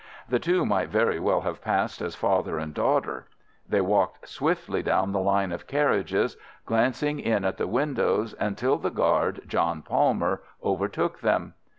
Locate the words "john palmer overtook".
9.45-11.19